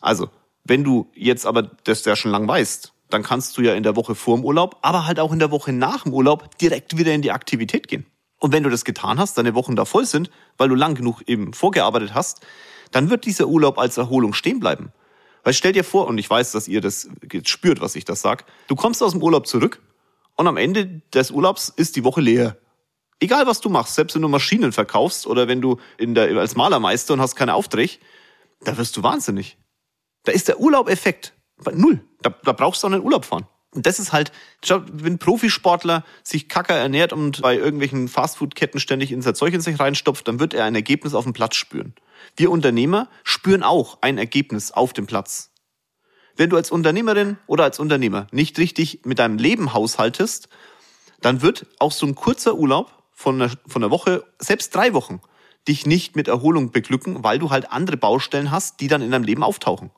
Also, 0.00 0.30
wenn 0.62 0.84
du 0.84 1.10
jetzt 1.14 1.44
aber 1.44 1.62
das 1.62 2.04
ja 2.04 2.14
schon 2.14 2.30
lang 2.30 2.46
weißt, 2.46 2.92
dann 3.12 3.22
kannst 3.22 3.56
du 3.56 3.62
ja 3.62 3.74
in 3.74 3.82
der 3.82 3.96
Woche 3.96 4.14
vor 4.14 4.36
dem 4.36 4.44
Urlaub, 4.44 4.78
aber 4.82 5.06
halt 5.06 5.20
auch 5.20 5.32
in 5.32 5.38
der 5.38 5.50
Woche 5.50 5.72
nach 5.72 6.04
dem 6.04 6.12
Urlaub 6.12 6.56
direkt 6.58 6.96
wieder 6.96 7.12
in 7.12 7.22
die 7.22 7.32
Aktivität 7.32 7.88
gehen. 7.88 8.06
Und 8.38 8.52
wenn 8.52 8.62
du 8.62 8.70
das 8.70 8.84
getan 8.84 9.18
hast, 9.18 9.38
deine 9.38 9.54
Wochen 9.54 9.76
da 9.76 9.84
voll 9.84 10.04
sind, 10.04 10.30
weil 10.56 10.68
du 10.68 10.74
lang 10.74 10.94
genug 10.94 11.22
eben 11.26 11.52
vorgearbeitet 11.52 12.14
hast, 12.14 12.44
dann 12.90 13.10
wird 13.10 13.24
dieser 13.24 13.46
Urlaub 13.46 13.78
als 13.78 13.98
Erholung 13.98 14.34
stehen 14.34 14.60
bleiben. 14.60 14.92
Weil 15.44 15.54
stell 15.54 15.72
dir 15.72 15.84
vor, 15.84 16.06
und 16.06 16.18
ich 16.18 16.28
weiß, 16.28 16.52
dass 16.52 16.68
ihr 16.68 16.80
das 16.80 17.08
spürt, 17.44 17.80
was 17.80 17.94
ich 17.94 18.04
das 18.04 18.20
sag, 18.20 18.44
du 18.68 18.76
kommst 18.76 19.02
aus 19.02 19.12
dem 19.12 19.22
Urlaub 19.22 19.46
zurück 19.46 19.80
und 20.36 20.46
am 20.46 20.56
Ende 20.56 21.02
des 21.12 21.30
Urlaubs 21.30 21.68
ist 21.68 21.96
die 21.96 22.04
Woche 22.04 22.20
leer. 22.20 22.56
Egal 23.20 23.46
was 23.46 23.60
du 23.60 23.68
machst, 23.68 23.94
selbst 23.94 24.14
wenn 24.14 24.22
du 24.22 24.28
Maschinen 24.28 24.72
verkaufst 24.72 25.26
oder 25.26 25.46
wenn 25.46 25.60
du 25.60 25.78
in 25.96 26.14
der, 26.14 26.36
als 26.38 26.56
Malermeister 26.56 27.14
und 27.14 27.20
hast 27.20 27.36
keine 27.36 27.54
Aufträge, 27.54 27.98
da 28.64 28.76
wirst 28.76 28.96
du 28.96 29.02
wahnsinnig. 29.02 29.56
Da 30.24 30.32
ist 30.32 30.48
der 30.48 30.58
Urlaubeffekt 30.58 31.32
Null. 31.74 32.00
Da, 32.22 32.30
da 32.44 32.52
brauchst 32.52 32.82
du 32.82 32.86
auch 32.86 32.90
nicht 32.90 33.04
Urlaub 33.04 33.24
fahren. 33.24 33.46
Und 33.74 33.86
das 33.86 33.98
ist 33.98 34.12
halt, 34.12 34.32
schau, 34.62 34.82
wenn 34.92 35.18
Profisportler 35.18 36.04
sich 36.22 36.48
kacker 36.48 36.74
ernährt 36.74 37.12
und 37.14 37.40
bei 37.40 37.56
irgendwelchen 37.56 38.06
Fastfood-Ketten 38.08 38.80
ständig 38.80 39.12
in 39.12 39.22
sein 39.22 39.34
Zeug 39.34 39.54
in 39.54 39.62
sich 39.62 39.80
reinstopft, 39.80 40.28
dann 40.28 40.40
wird 40.40 40.52
er 40.52 40.66
ein 40.66 40.74
Ergebnis 40.74 41.14
auf 41.14 41.24
dem 41.24 41.32
Platz 41.32 41.56
spüren. 41.56 41.94
Wir 42.36 42.50
Unternehmer 42.50 43.08
spüren 43.24 43.62
auch 43.62 43.98
ein 44.02 44.18
Ergebnis 44.18 44.72
auf 44.72 44.92
dem 44.92 45.06
Platz. 45.06 45.50
Wenn 46.36 46.50
du 46.50 46.56
als 46.56 46.70
Unternehmerin 46.70 47.38
oder 47.46 47.64
als 47.64 47.78
Unternehmer 47.78 48.26
nicht 48.30 48.58
richtig 48.58 49.04
mit 49.04 49.18
deinem 49.18 49.38
Leben 49.38 49.72
haushaltest, 49.72 50.48
dann 51.22 51.40
wird 51.40 51.66
auch 51.78 51.92
so 51.92 52.06
ein 52.06 52.14
kurzer 52.14 52.56
Urlaub 52.56 53.02
von 53.10 53.40
einer, 53.40 53.52
von 53.66 53.82
einer 53.82 53.90
Woche, 53.90 54.24
selbst 54.38 54.74
drei 54.74 54.92
Wochen, 54.92 55.20
dich 55.66 55.86
nicht 55.86 56.16
mit 56.16 56.28
Erholung 56.28 56.72
beglücken, 56.72 57.22
weil 57.24 57.38
du 57.38 57.50
halt 57.50 57.70
andere 57.70 57.96
Baustellen 57.96 58.50
hast, 58.50 58.80
die 58.80 58.88
dann 58.88 59.00
in 59.00 59.10
deinem 59.10 59.24
Leben 59.24 59.42
auftauchen. 59.42 59.90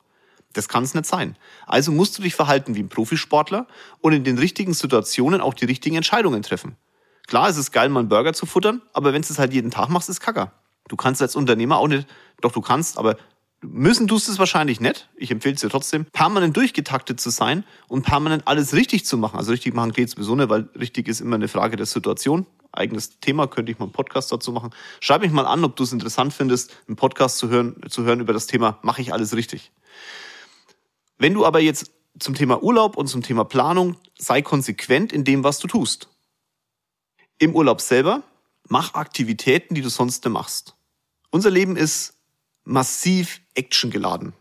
Das 0.55 0.69
kann 0.69 0.85
es 0.85 0.95
nicht 0.95 1.07
sein. 1.07 1.37
Also 1.67 1.93
musst 1.93 2.17
du 2.17 2.23
dich 2.23 2.35
verhalten 2.35 2.75
wie 2.75 2.83
ein 2.83 2.89
Profisportler 2.89 3.67
und 4.01 4.15
in 4.15 4.25
den 4.25 4.39
richtigen 4.39 4.73
Situationen 4.73 5.41
auch 5.41 5.55
die 5.55 5.67
richtigen 5.67 5.97
Entscheidungen 5.97 6.43
treffen. 6.43 6.77
Klar, 7.27 7.49
es 7.49 7.57
ist 7.57 7.73
geil, 7.73 7.89
mal 7.89 8.01
einen 8.01 8.09
Burger 8.09 8.33
zu 8.33 8.47
futtern, 8.47 8.83
aber 8.93 9.13
wenn 9.13 9.23
du 9.23 9.29
es 9.29 9.39
halt 9.39 9.53
jeden 9.53 9.71
Tag 9.71 9.89
machst, 9.89 10.09
ist 10.09 10.21
Kacker. 10.21 10.53
Du 10.89 10.97
kannst 10.97 11.23
als 11.23 11.37
Unternehmer 11.37 11.79
auch 11.79 11.89
nicht, 11.89 12.07
doch 12.41 12.53
du 12.53 12.61
kannst, 12.61 12.99
aber 12.99 13.17
müssen 13.63 14.07
tust 14.07 14.29
es 14.29 14.39
wahrscheinlich 14.39 14.81
nicht. 14.81 15.09
Ich 15.17 15.31
empfehle 15.31 15.55
es 15.55 15.63
dir 15.63 15.71
trotzdem, 15.71 16.05
permanent 16.07 16.57
durchgetaktet 16.57 17.21
zu 17.21 17.31
sein 17.31 17.65
und 17.89 18.05
permanent 18.05 18.47
alles 18.47 18.75
richtig 18.75 19.07
zu 19.07 19.17
machen. 19.17 19.39
Also 19.39 19.53
richtig 19.53 19.75
machen 19.75 19.93
geht 19.93 20.11
sowieso 20.11 20.37
nicht, 20.37 20.51
weil 20.51 20.69
richtig 20.79 21.09
ist 21.09 21.21
immer 21.21 21.37
eine 21.37 21.49
Frage 21.49 21.77
der 21.77 21.87
Situation. 21.87 22.47
Eigenes 22.73 23.21
Thema, 23.21 23.47
könnte 23.47 23.73
ich 23.73 23.79
mal 23.79 23.87
einen 23.87 23.93
Podcast 23.93 24.33
dazu 24.33 24.53
machen. 24.53 24.71
Schreib 25.01 25.23
mich 25.23 25.33
mal 25.33 25.47
an, 25.47 25.65
ob 25.65 25.77
du 25.77 25.85
es 25.85 25.93
interessant 25.93 26.35
findest, 26.35 26.77
einen 26.89 26.97
Podcast 26.97 27.39
zu 27.39 27.49
hören, 27.49 27.77
zu 27.89 28.05
hören 28.05 28.21
über 28.21 28.33
das 28.33 28.47
Thema, 28.47 28.79
mache 28.83 29.01
ich 29.01 29.13
alles 29.13 29.35
richtig. 29.35 29.73
Wenn 31.19 31.35
du 31.35 31.45
aber 31.47 31.61
jetzt 31.61 31.91
zum 32.19 32.35
Thema 32.35 32.63
Urlaub 32.63 32.97
und 32.97 33.09
zum 33.09 33.23
Thema 33.23 33.45
Planung 33.45 33.97
sei 34.19 34.43
konsequent 34.43 35.13
in 35.13 35.25
dem, 35.25 35.45
was 35.45 35.59
du 35.59 35.67
tust. 35.67 36.09
Im 37.39 37.55
Urlaub 37.55 37.81
selber 37.81 38.23
mach 38.69 38.95
Aktivitäten, 38.95 39.75
die 39.75 39.83
du 39.83 39.89
sonst 39.89 40.25
nicht 40.25 40.33
machst. 40.33 40.75
Unser 41.31 41.51
Leben 41.51 41.77
ist 41.77 42.15
massiv 42.65 43.41
actiongeladen. 43.55 44.33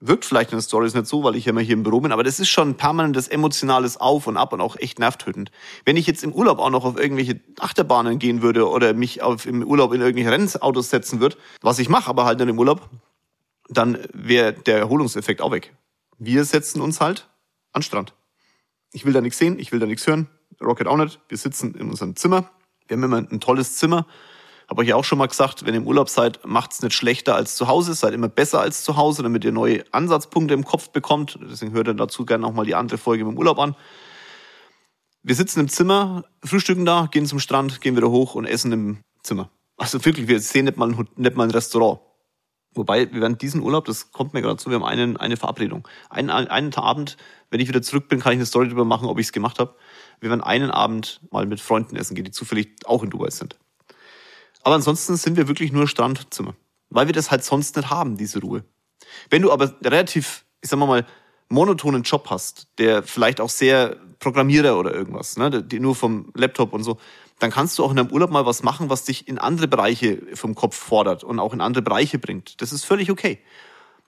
Wirkt 0.00 0.24
vielleicht 0.24 0.52
in 0.52 0.58
den 0.58 0.62
Stories 0.62 0.94
nicht 0.94 1.06
so, 1.06 1.22
weil 1.24 1.36
ich 1.36 1.46
ja 1.46 1.50
immer 1.50 1.60
hier 1.60 1.74
im 1.74 1.82
Büro 1.82 2.00
bin, 2.00 2.12
aber 2.12 2.24
das 2.24 2.40
ist 2.40 2.48
schon 2.48 2.70
ein 2.70 2.76
permanentes 2.76 3.28
emotionales 3.28 3.96
Auf 3.96 4.26
und 4.26 4.36
Ab 4.36 4.52
und 4.52 4.60
auch 4.60 4.76
echt 4.76 4.98
nervtötend. 4.98 5.50
Wenn 5.84 5.96
ich 5.96 6.06
jetzt 6.06 6.24
im 6.24 6.32
Urlaub 6.32 6.58
auch 6.58 6.70
noch 6.70 6.84
auf 6.84 6.98
irgendwelche 6.98 7.40
Achterbahnen 7.58 8.18
gehen 8.18 8.42
würde 8.42 8.68
oder 8.68 8.92
mich 8.92 9.22
auf, 9.22 9.46
im 9.46 9.62
Urlaub 9.62 9.94
in 9.94 10.00
irgendwelche 10.00 10.30
Rennautos 10.30 10.90
setzen 10.90 11.20
würde, 11.20 11.36
was 11.62 11.78
ich 11.78 11.88
mache, 11.88 12.10
aber 12.10 12.24
halt 12.24 12.38
nicht 12.38 12.48
im 12.48 12.58
Urlaub, 12.58 12.88
dann 13.68 13.98
wäre 14.12 14.52
der 14.52 14.78
Erholungseffekt 14.78 15.40
auch 15.40 15.52
weg. 15.52 15.72
Wir 16.18 16.44
setzen 16.44 16.80
uns 16.80 17.00
halt 17.00 17.28
an 17.72 17.82
Strand. 17.82 18.14
Ich 18.92 19.04
will 19.04 19.12
da 19.12 19.20
nichts 19.20 19.38
sehen, 19.38 19.58
ich 19.58 19.72
will 19.72 19.80
da 19.80 19.86
nichts 19.86 20.06
hören. 20.06 20.28
Rocket 20.60 20.86
auch 20.86 20.96
nicht. 20.96 21.20
Wir 21.28 21.36
sitzen 21.36 21.74
in 21.74 21.90
unserem 21.90 22.16
Zimmer. 22.16 22.50
Wir 22.86 22.96
haben 22.96 23.02
immer 23.02 23.16
ein 23.16 23.40
tolles 23.40 23.76
Zimmer 23.76 24.06
Habe 24.68 24.82
euch 24.82 24.88
ja 24.88 24.96
auch 24.96 25.04
schon 25.04 25.18
mal 25.18 25.26
gesagt, 25.26 25.66
wenn 25.66 25.74
ihr 25.74 25.80
im 25.80 25.86
Urlaub 25.86 26.08
seid, 26.08 26.40
macht's 26.46 26.82
nicht 26.82 26.94
schlechter 26.94 27.34
als 27.34 27.56
zu 27.56 27.66
Hause, 27.66 27.94
seid 27.94 28.14
immer 28.14 28.28
besser 28.28 28.60
als 28.60 28.84
zu 28.84 28.96
Hause, 28.96 29.22
damit 29.22 29.44
ihr 29.44 29.52
neue 29.52 29.84
Ansatzpunkte 29.92 30.54
im 30.54 30.64
Kopf 30.64 30.90
bekommt. 30.90 31.38
Deswegen 31.42 31.72
hört 31.72 31.88
ihr 31.88 31.94
dazu 31.94 32.24
gerne 32.24 32.46
auch 32.46 32.52
mal 32.52 32.64
die 32.64 32.74
andere 32.74 32.98
Folge 32.98 33.24
mit 33.24 33.34
dem 33.34 33.38
Urlaub 33.38 33.58
an. 33.58 33.76
Wir 35.22 35.34
sitzen 35.34 35.60
im 35.60 35.68
Zimmer, 35.68 36.24
frühstücken 36.44 36.84
da, 36.84 37.08
gehen 37.10 37.26
zum 37.26 37.40
Strand, 37.40 37.80
gehen 37.80 37.96
wieder 37.96 38.10
hoch 38.10 38.34
und 38.34 38.44
essen 38.44 38.72
im 38.72 38.98
Zimmer. 39.22 39.50
Also 39.76 40.04
wirklich, 40.04 40.28
wir 40.28 40.38
sehen 40.40 40.66
nicht 40.66 40.76
mal 40.76 40.90
ein, 40.90 41.08
nicht 41.16 41.36
mal 41.36 41.44
ein 41.44 41.50
Restaurant. 41.50 42.00
Wobei, 42.74 43.12
wir 43.12 43.20
werden 43.20 43.38
diesen 43.38 43.62
Urlaub, 43.62 43.84
das 43.84 44.12
kommt 44.12 44.34
mir 44.34 44.42
gerade 44.42 44.56
zu, 44.56 44.70
wir 44.70 44.76
haben 44.76 44.84
einen, 44.84 45.16
eine 45.16 45.36
Verabredung. 45.36 45.86
Einen, 46.10 46.30
einen 46.30 46.74
Abend, 46.74 47.16
wenn 47.50 47.60
ich 47.60 47.68
wieder 47.68 47.82
zurück 47.82 48.08
bin, 48.08 48.20
kann 48.20 48.32
ich 48.32 48.38
eine 48.38 48.46
Story 48.46 48.66
darüber 48.66 48.84
machen, 48.84 49.08
ob 49.08 49.18
ich 49.18 49.26
es 49.26 49.32
gemacht 49.32 49.58
habe. 49.58 49.74
Wir 50.20 50.30
werden 50.30 50.42
einen 50.42 50.70
Abend 50.70 51.20
mal 51.30 51.46
mit 51.46 51.60
Freunden 51.60 51.96
essen 51.96 52.14
gehen, 52.14 52.24
die 52.24 52.30
zufällig 52.30 52.74
auch 52.84 53.02
in 53.02 53.10
Dubai 53.10 53.30
sind. 53.30 53.56
Aber 54.62 54.74
ansonsten 54.74 55.16
sind 55.16 55.36
wir 55.36 55.46
wirklich 55.46 55.72
nur 55.72 55.86
Strandzimmer. 55.86 56.54
Weil 56.90 57.06
wir 57.06 57.12
das 57.12 57.30
halt 57.30 57.44
sonst 57.44 57.76
nicht 57.76 57.90
haben, 57.90 58.16
diese 58.16 58.40
Ruhe. 58.40 58.64
Wenn 59.30 59.42
du 59.42 59.52
aber 59.52 59.74
relativ, 59.82 60.44
ich 60.60 60.70
sag 60.70 60.78
mal 60.78 61.06
monotonen 61.48 62.02
Job 62.02 62.28
hast, 62.30 62.68
der 62.78 63.02
vielleicht 63.02 63.40
auch 63.40 63.50
sehr 63.50 63.96
Programmierer 64.18 64.78
oder 64.78 64.94
irgendwas, 64.94 65.36
ne, 65.36 65.62
die 65.62 65.80
nur 65.80 65.94
vom 65.94 66.32
Laptop 66.34 66.72
und 66.72 66.82
so, 66.82 66.98
dann 67.38 67.50
kannst 67.50 67.78
du 67.78 67.84
auch 67.84 67.90
in 67.90 67.96
deinem 67.96 68.10
Urlaub 68.10 68.30
mal 68.30 68.46
was 68.46 68.62
machen, 68.62 68.90
was 68.90 69.04
dich 69.04 69.28
in 69.28 69.38
andere 69.38 69.68
Bereiche 69.68 70.22
vom 70.34 70.54
Kopf 70.54 70.76
fordert 70.76 71.24
und 71.24 71.38
auch 71.38 71.52
in 71.52 71.60
andere 71.60 71.82
Bereiche 71.82 72.18
bringt. 72.18 72.60
Das 72.60 72.72
ist 72.72 72.84
völlig 72.84 73.10
okay. 73.10 73.40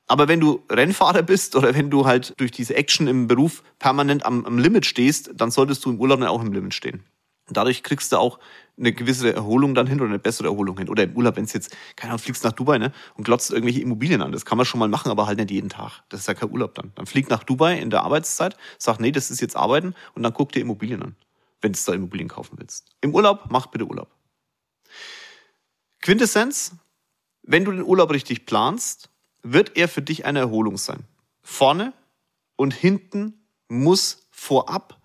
Aber 0.07 0.29
wenn 0.29 0.41
du 0.41 0.63
Rennfahrer 0.71 1.23
bist 1.23 1.57
oder 1.57 1.75
wenn 1.75 1.91
du 1.91 2.07
halt 2.07 2.35
durch 2.39 2.53
diese 2.53 2.77
Action 2.77 3.09
im 3.09 3.27
Beruf 3.27 3.65
permanent 3.79 4.25
am, 4.25 4.45
am 4.47 4.59
Limit 4.59 4.87
stehst, 4.87 5.31
dann 5.35 5.51
solltest 5.51 5.85
du 5.85 5.91
im 5.91 6.01
Urlaub 6.01 6.21
dann 6.21 6.29
auch 6.29 6.43
im 6.43 6.53
Limit 6.53 6.75
stehen. 6.75 7.03
Und 7.49 7.57
dadurch 7.57 7.83
kriegst 7.83 8.13
du 8.13 8.17
auch 8.17 8.39
eine 8.79 8.93
gewisse 8.93 9.33
Erholung 9.33 9.75
dann 9.75 9.87
hin 9.87 10.01
oder 10.01 10.11
eine 10.11 10.19
bessere 10.19 10.49
Erholung 10.49 10.79
hin. 10.79 10.89
Oder 10.89 11.05
im 11.05 11.17
Urlaub, 11.17 11.37
wenn 11.37 11.45
es 11.45 11.53
jetzt, 11.53 11.75
keine 11.95 12.13
Ahnung, 12.13 12.23
fliegst 12.23 12.45
nach 12.45 12.53
Dubai 12.53 12.79
ne, 12.79 12.93
und 13.15 13.25
glotzt 13.25 13.51
irgendwelche 13.51 13.81
Immobilien 13.81 14.21
an. 14.21 14.33
Das 14.33 14.45
kann 14.45 14.59
man 14.59 14.67
schon 14.67 14.81
mal 14.81 14.89
machen, 14.89 15.11
aber 15.11 15.27
halt 15.27 15.39
nicht 15.39 15.51
jeden 15.51 15.69
Tag. 15.69 16.03
Das 16.09 16.21
ist 16.21 16.27
ja 16.27 16.35
kein 16.35 16.51
Urlaub 16.51 16.75
dann. 16.75 16.93
Dann 16.95 17.07
flieg 17.07 17.31
nach 17.31 17.45
Dubai 17.45 17.79
in 17.79 17.91
der 17.91 18.03
Arbeitszeit, 18.03 18.57
sag, 18.79 18.99
nee, 19.01 19.13
das 19.13 19.31
ist 19.31 19.41
jetzt 19.41 19.57
Arbeiten 19.57 19.95
und 20.15 20.23
dann 20.23 20.35
guck 20.35 20.53
dir 20.53 20.61
Immobilien 20.61 21.03
an, 21.03 21.17
wenn 21.67 21.73
du 21.73 21.79
da 21.85 21.93
Immobilien 21.95 22.29
kaufen 22.29 22.59
willst. 22.59 22.87
Im 23.01 23.13
Urlaub, 23.13 23.47
mach 23.51 23.67
bitte 23.67 23.87
Urlaub. 23.87 24.09
Quintessenz, 26.01 26.77
wenn 27.43 27.65
du 27.65 27.73
den 27.73 27.83
Urlaub 27.83 28.13
richtig 28.13 28.47
planst, 28.47 29.11
wird 29.43 29.77
er 29.77 29.89
für 29.89 30.03
dich 30.03 30.25
eine 30.25 30.39
Erholung 30.39 30.79
sein. 30.79 31.05
Vorne 31.43 31.93
und 32.55 32.73
hinten 32.73 33.49
muss 33.69 34.29
vorab 34.31 35.01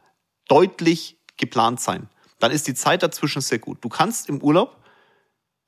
deutlich 0.48 1.18
geplant 1.38 1.80
sein. 1.82 2.10
Dann 2.40 2.52
ist 2.52 2.68
die 2.68 2.76
Zeit 2.76 3.02
dazwischen 3.02 3.42
sehr 3.42 3.58
gut. 3.60 3.84
Du 3.84 3.90
kannst 3.90 4.30
im 4.30 4.42
Urlaub 4.44 4.78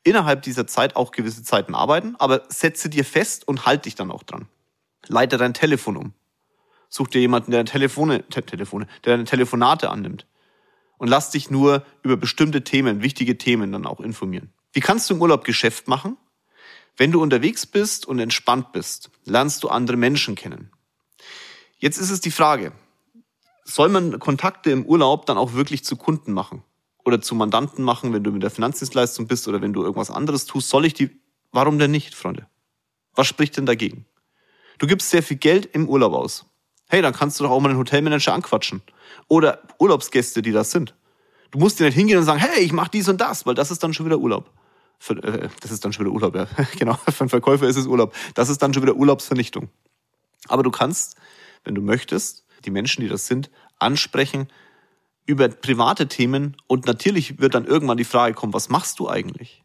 innerhalb 0.03 0.43
dieser 0.43 0.67
Zeit 0.67 0.95
auch 0.95 1.11
gewisse 1.11 1.41
Zeiten 1.41 1.73
arbeiten, 1.73 2.15
aber 2.19 2.43
setze 2.49 2.89
dir 2.89 3.05
fest 3.05 3.47
und 3.47 3.65
halt 3.65 3.85
dich 3.85 3.95
dann 3.95 4.11
auch 4.11 4.21
dran. 4.21 4.47
Leite 5.07 5.37
dein 5.37 5.55
Telefon 5.55 5.97
um. 5.97 6.13
Such 6.89 7.07
dir 7.07 7.21
jemanden, 7.21 7.49
der 7.49 7.65
Telefone, 7.65 8.27
Te 8.29 8.43
Telefone, 8.43 8.85
der 9.03 9.13
deine 9.13 9.25
Telefonate 9.25 9.89
annimmt. 9.89 10.27
Und 11.03 11.09
lass 11.09 11.31
dich 11.31 11.49
nur 11.49 11.85
über 12.01 12.15
bestimmte 12.15 12.63
Themen, 12.63 13.01
wichtige 13.03 13.37
Themen 13.37 13.73
dann 13.73 13.85
auch 13.85 13.99
informieren. 13.99 14.53
Wie 14.71 14.79
kannst 14.79 15.09
du 15.09 15.15
im 15.15 15.21
Urlaub 15.21 15.43
Geschäft 15.43 15.89
machen? 15.89 16.15
Wenn 16.95 17.11
du 17.11 17.21
unterwegs 17.21 17.65
bist 17.65 18.05
und 18.05 18.19
entspannt 18.19 18.71
bist, 18.71 19.09
lernst 19.25 19.63
du 19.63 19.67
andere 19.67 19.97
Menschen 19.97 20.35
kennen. 20.35 20.71
Jetzt 21.77 21.97
ist 21.97 22.09
es 22.09 22.21
die 22.21 22.31
Frage, 22.31 22.71
soll 23.65 23.89
man 23.89 24.17
Kontakte 24.17 24.71
im 24.71 24.85
Urlaub 24.85 25.25
dann 25.25 25.37
auch 25.37 25.51
wirklich 25.51 25.83
zu 25.83 25.97
Kunden 25.97 26.31
machen? 26.31 26.63
Oder 27.03 27.19
zu 27.19 27.35
Mandanten 27.35 27.83
machen, 27.83 28.13
wenn 28.13 28.23
du 28.23 28.31
mit 28.31 28.41
der 28.41 28.49
Finanzdienstleistung 28.49 29.27
bist 29.27 29.49
oder 29.49 29.59
wenn 29.59 29.73
du 29.73 29.81
irgendwas 29.81 30.09
anderes 30.09 30.45
tust? 30.45 30.69
Soll 30.69 30.85
ich 30.85 30.93
die, 30.93 31.19
warum 31.51 31.79
denn 31.79 31.91
nicht, 31.91 32.15
Freunde? 32.15 32.47
Was 33.13 33.27
spricht 33.27 33.57
denn 33.57 33.65
dagegen? 33.65 34.05
Du 34.77 34.87
gibst 34.87 35.09
sehr 35.09 35.21
viel 35.21 35.35
Geld 35.35 35.65
im 35.65 35.89
Urlaub 35.89 36.13
aus. 36.13 36.45
Hey, 36.93 37.01
dann 37.01 37.13
kannst 37.15 37.39
du 37.39 37.43
doch 37.43 37.49
auch 37.49 37.59
mal 37.59 37.69
den 37.69 37.79
Hotelmanager 37.79 38.35
anquatschen. 38.35 38.83
Oder 39.27 39.63
Urlaubsgäste, 39.79 40.43
die 40.43 40.51
das 40.51 40.69
sind. 40.69 40.93
Du 41.49 41.57
musst 41.57 41.79
dir 41.79 41.85
nicht 41.85 41.95
hingehen 41.95 42.19
und 42.19 42.23
sagen, 42.23 42.39
hey, 42.39 42.63
ich 42.63 42.71
mach 42.71 42.87
dies 42.87 43.09
und 43.09 43.19
das, 43.19 43.47
weil 43.47 43.55
das 43.55 43.71
ist 43.71 43.81
dann 43.81 43.95
schon 43.95 44.05
wieder 44.05 44.19
Urlaub. 44.19 44.51
Für, 44.99 45.15
äh, 45.23 45.49
das 45.59 45.71
ist 45.71 45.83
dann 45.83 45.91
schon 45.91 46.05
wieder 46.05 46.13
Urlaub, 46.13 46.35
ja. 46.35 46.45
genau. 46.77 46.93
Für 46.93 47.21
einen 47.21 47.29
Verkäufer 47.29 47.67
ist 47.67 47.77
es 47.77 47.87
Urlaub. 47.87 48.13
Das 48.35 48.47
ist 48.47 48.61
dann 48.61 48.75
schon 48.75 48.83
wieder 48.83 48.95
Urlaubsvernichtung. 48.95 49.69
Aber 50.49 50.61
du 50.61 50.69
kannst, 50.69 51.15
wenn 51.63 51.73
du 51.73 51.81
möchtest, 51.81 52.45
die 52.63 52.69
Menschen, 52.69 53.01
die 53.01 53.09
das 53.09 53.25
sind, 53.25 53.49
ansprechen 53.79 54.47
über 55.25 55.49
private 55.49 56.07
Themen 56.07 56.55
und 56.67 56.85
natürlich 56.85 57.39
wird 57.39 57.55
dann 57.55 57.65
irgendwann 57.65 57.97
die 57.97 58.03
Frage 58.03 58.35
kommen, 58.35 58.53
was 58.53 58.69
machst 58.69 58.99
du 58.99 59.09
eigentlich? 59.09 59.63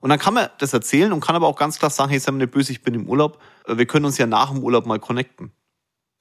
Und 0.00 0.08
dann 0.08 0.18
kann 0.18 0.32
man 0.32 0.48
das 0.56 0.72
erzählen 0.72 1.12
und 1.12 1.20
kann 1.20 1.36
aber 1.36 1.48
auch 1.48 1.58
ganz 1.58 1.78
klar 1.78 1.90
sagen, 1.90 2.08
hey, 2.08 2.18
sei 2.18 2.32
mir 2.32 2.38
nicht 2.38 2.52
böse, 2.52 2.72
ich 2.72 2.80
bin 2.80 2.94
im 2.94 3.10
Urlaub. 3.10 3.42
Wir 3.66 3.84
können 3.84 4.06
uns 4.06 4.16
ja 4.16 4.26
nach 4.26 4.50
dem 4.50 4.64
Urlaub 4.64 4.86
mal 4.86 4.98
connecten. 4.98 5.52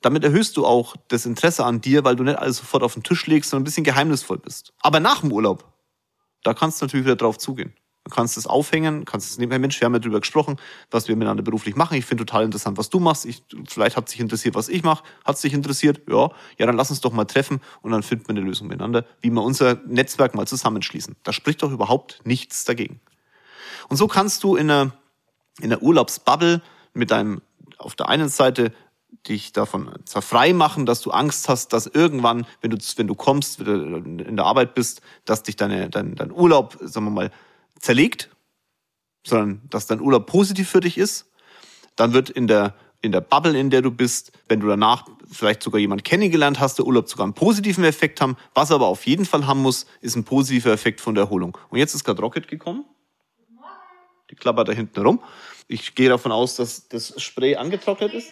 Damit 0.02 0.24
erhöhst 0.24 0.56
du 0.56 0.66
auch 0.66 0.96
das 1.10 1.26
Interesse 1.26 1.66
an 1.66 1.82
dir, 1.82 2.04
weil 2.04 2.16
du 2.16 2.24
nicht 2.24 2.38
alles 2.38 2.58
sofort 2.58 2.84
auf 2.84 2.94
den 2.94 3.04
Tisch 3.04 3.28
legst, 3.28 3.50
sondern 3.50 3.64
ein 3.64 3.66
bisschen 3.66 3.84
geheimnisvoll 3.84 4.38
bist. 4.38 4.74
Aber 4.82 5.00
nach 5.00 5.22
dem 5.22 5.32
Urlaub, 5.32 5.66
da 6.44 6.54
kannst 6.54 6.82
du 6.82 6.86
natürlich 6.86 7.06
wieder 7.06 7.18
drauf 7.18 7.38
zugehen. 7.38 7.74
Du 8.06 8.16
kannst 8.16 8.38
es 8.38 8.48
aufhängen, 8.48 9.06
kannst 9.06 9.30
es 9.30 9.38
nehmen, 9.38 9.52
hey 9.52 9.60
Mensch, 9.60 9.80
wir 9.80 9.86
haben 9.86 9.94
ja 9.94 10.00
drüber 10.00 10.22
gesprochen, 10.22 10.58
was 10.90 11.08
wir 11.08 11.16
miteinander 11.16 11.44
beruflich 11.44 11.76
machen. 11.76 11.96
Ich 11.96 12.06
finde 12.06 12.26
total 12.26 12.46
interessant, 12.46 12.78
was 12.78 12.90
du 12.90 13.00
machst. 13.00 13.26
Ich, 13.26 13.44
vielleicht 13.68 13.98
hat 13.98 14.08
sich 14.10 14.20
interessiert, 14.20 14.56
was 14.56 14.70
ich 14.70 14.84
mache. 14.84 15.04
Hat 15.26 15.38
sich 15.38 15.54
interessiert? 15.54 16.02
Ja. 16.10 16.32
Ja, 16.58 16.66
dann 16.66 16.78
lass 16.78 16.90
uns 16.90 17.02
doch 17.02 17.12
mal 17.12 17.26
treffen 17.26 17.60
und 17.82 17.92
dann 17.92 18.02
finden 18.02 18.28
wir 18.28 18.32
eine 18.32 18.42
Lösung 18.42 18.68
miteinander, 18.68 19.06
wie 19.22 19.30
wir 19.30 19.44
unser 19.44 19.76
Netzwerk 19.86 20.34
mal 20.34 20.48
zusammenschließen. 20.48 21.18
Da 21.24 21.34
spricht 21.34 21.62
doch 21.62 21.72
überhaupt 21.72 22.22
nichts 22.24 22.64
dagegen. 22.64 23.02
Und 23.90 23.98
so 23.98 24.08
kannst 24.08 24.44
du 24.44 24.56
in 24.56 24.72
einer, 24.72 24.92
in 25.60 25.72
einer 25.72 25.84
Urlaubsbubble 25.84 26.62
mit 26.94 27.12
deinem, 27.12 27.42
auf 27.78 27.96
der 27.96 28.08
einen 28.08 28.30
Seite 28.30 28.74
dich 29.28 29.52
davon 29.54 29.92
zwar 30.06 30.22
frei 30.22 30.54
machen, 30.54 30.86
dass 30.86 31.02
du 31.02 31.12
Angst 31.12 31.50
hast, 31.50 31.74
dass 31.74 31.88
irgendwann, 31.88 32.46
wenn 32.62 32.72
du, 32.72 32.78
wenn 32.96 33.08
du 33.08 33.16
kommst, 33.16 33.60
in 33.60 34.36
der 34.36 34.46
Arbeit 34.46 34.76
bist, 34.76 35.02
dass 35.26 35.44
dich 35.44 35.56
deine, 35.56 35.90
dein, 35.90 36.16
dein 36.16 36.32
Urlaub, 36.32 36.78
sagen 36.82 37.06
wir 37.06 37.12
mal, 37.12 37.32
zerlegt, 37.80 38.30
sondern 39.26 39.62
dass 39.70 39.88
dein 39.88 40.02
Urlaub 40.02 40.26
positiv 40.26 40.70
für 40.70 40.80
dich 40.80 40.98
ist. 40.98 41.32
Dann 41.96 42.14
wird 42.14 42.30
in 42.30 42.48
der, 42.48 42.76
in 43.02 43.12
der 43.12 43.22
Bubble, 43.22 43.58
in 43.58 43.70
der 43.70 43.82
du 43.82 43.92
bist, 43.92 44.32
wenn 44.48 44.60
du 44.60 44.68
danach 44.68 45.06
vielleicht 45.30 45.62
sogar 45.64 45.80
jemand 45.80 46.04
kennengelernt 46.04 46.60
hast, 46.60 46.80
der 46.80 46.86
Urlaub 46.86 47.08
sogar 47.10 47.26
einen 47.26 47.34
positiven 47.34 47.84
Effekt 47.84 48.22
haben. 48.22 48.38
Was 48.54 48.72
aber 48.72 48.88
auf 48.88 49.06
jeden 49.06 49.26
Fall 49.26 49.46
haben 49.46 49.62
muss, 49.62 49.86
ist 50.02 50.16
ein 50.16 50.24
positiver 50.24 50.72
Effekt 50.72 51.02
von 51.02 51.16
der 51.16 51.26
Erholung. 51.26 51.58
Und 51.70 51.78
jetzt 51.78 51.94
ist 51.94 52.04
gerade 52.04 52.22
Rocket 52.22 52.48
gekommen. 52.48 52.86
Die 54.30 54.36
klappert 54.36 54.68
da 54.68 54.74
hinten 54.74 55.02
rum. 55.02 55.22
Ich 55.68 55.96
gehe 55.96 56.10
davon 56.10 56.32
aus, 56.32 56.56
dass 56.56 56.88
das 56.88 57.22
Spray 57.22 57.56
angetrocknet 57.56 58.14
ist. 58.14 58.32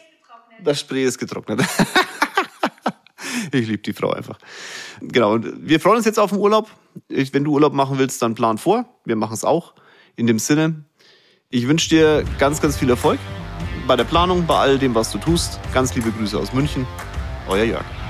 Das 0.63 0.79
Spray 0.79 1.03
ist 1.03 1.17
getrocknet. 1.17 1.61
ich 3.51 3.67
liebe 3.67 3.79
die 3.79 3.93
Frau 3.93 4.11
einfach. 4.11 4.37
Genau, 5.01 5.33
und 5.33 5.67
wir 5.67 5.79
freuen 5.79 5.97
uns 5.97 6.05
jetzt 6.05 6.19
auf 6.19 6.31
den 6.31 6.39
Urlaub. 6.39 6.69
Wenn 7.07 7.43
du 7.43 7.51
Urlaub 7.51 7.73
machen 7.73 7.97
willst, 7.99 8.21
dann 8.21 8.35
plan 8.35 8.57
vor. 8.57 8.85
Wir 9.05 9.15
machen 9.15 9.33
es 9.33 9.43
auch. 9.43 9.73
In 10.15 10.27
dem 10.27 10.39
Sinne, 10.39 10.85
ich 11.49 11.67
wünsche 11.67 11.89
dir 11.89 12.25
ganz, 12.39 12.61
ganz 12.61 12.77
viel 12.77 12.89
Erfolg 12.89 13.19
bei 13.87 13.95
der 13.95 14.03
Planung, 14.03 14.45
bei 14.45 14.57
all 14.57 14.77
dem, 14.77 14.95
was 14.95 15.11
du 15.11 15.17
tust. 15.17 15.59
Ganz 15.73 15.95
liebe 15.95 16.11
Grüße 16.11 16.37
aus 16.37 16.53
München. 16.53 16.85
Euer 17.47 17.63
Jörg. 17.63 18.06